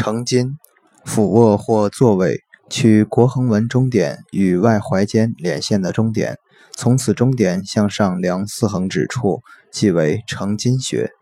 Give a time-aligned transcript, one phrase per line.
[0.00, 0.56] 承筋
[1.04, 6.38] 俯卧或坐位取国横纹中点与外踝间连线的中点
[6.76, 9.42] 从此中点向上量四横指处
[9.72, 11.17] 即为承筋穴。